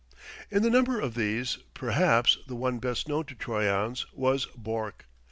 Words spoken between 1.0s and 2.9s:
these, perhaps the one